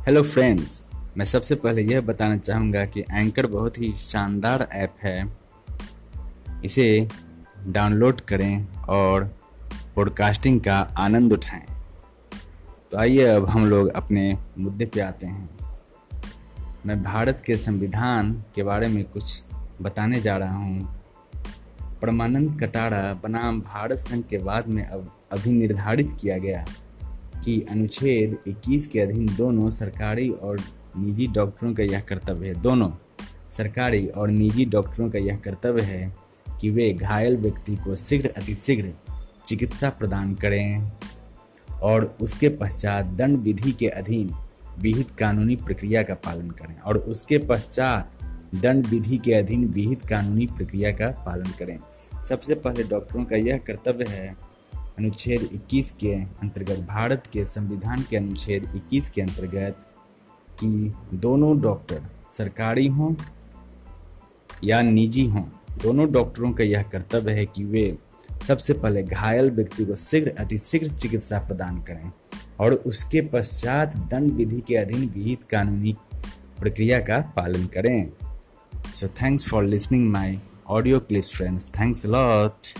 [0.00, 0.84] Hello friends
[1.16, 5.32] मैं सबसे पहले यह बताना चाहूँगा कि एंकर बहुत ही शानदार ऐप है।
[6.64, 7.08] इसे
[7.66, 9.24] डाउनलोड करें और
[9.96, 11.66] पॉडकास्टिंग का आनंद उठाएँ।
[12.90, 15.50] तो आइए अब हम लोग अपने मुद्दे पे आते हैं।
[16.86, 19.42] मैं भारत के संविधान के बारे में कुछ
[19.82, 21.00] बताने जा रहा हूँ।
[22.02, 26.64] परमानंद कटारा बनाम भारत संघ के बाद में अब अभी निर्धारित किया गया।
[27.44, 30.60] कि अनुच्छेद 21 के अधीन दोनों सरकारी और
[30.98, 32.90] निजी डॉक्टरों का यह कर्तव्य है। दोनों
[33.56, 36.16] सरकारी और निजी डॉक्टरों का यह कर्तव्य है
[36.60, 38.92] कि वे घायल व्यक्ति को शीघ्र, अतिशीघ्र
[39.46, 40.92] चिकित्सा प्रदान करें
[41.82, 44.34] और उसके पश्चात दंड विधि के अधीन
[44.78, 48.18] विहित कानूनी प्रक्रिया का पालन करें और उसके पश्चात
[48.54, 51.78] दंड विधि के अधीन विहित कानूनी प्रक्रिया का पालन करें।
[52.22, 54.49] सबसे पहले डॉक्टरों का यह कर्तव्य है
[55.00, 59.76] अनुच्छेद 21 के अंतर्गत, भारत के संविधान के अनुच्छेद 21 के अंतर्गत
[60.60, 62.02] कि दोनों डॉक्टर
[62.32, 63.14] सरकारी हों
[64.64, 65.42] या निजी हों,
[65.82, 67.84] दोनों डॉक्टरों का यह कर्तव्य है कि वे
[68.48, 72.10] सबसे पहले घायल व्यक्ति को शीघ्र, अतिशीघ्र चिकित्सा प्रदान करें
[72.60, 75.96] और उसके पश्चात दंड विधि के अधीन विहित कानूनी
[76.60, 78.12] प्रक्रिया का पालन करें।
[78.94, 80.38] So thanks for listening my
[80.68, 82.74] audio clips friends thanks lot